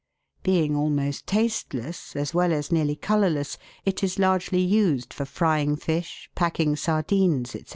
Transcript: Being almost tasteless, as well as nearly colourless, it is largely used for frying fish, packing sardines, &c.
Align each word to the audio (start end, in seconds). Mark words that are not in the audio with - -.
Being 0.41 0.75
almost 0.75 1.27
tasteless, 1.27 2.15
as 2.15 2.33
well 2.33 2.51
as 2.53 2.71
nearly 2.71 2.95
colourless, 2.95 3.59
it 3.85 4.03
is 4.03 4.17
largely 4.17 4.59
used 4.61 5.13
for 5.13 5.25
frying 5.25 5.75
fish, 5.75 6.27
packing 6.33 6.75
sardines, 6.75 7.51
&c. 7.51 7.63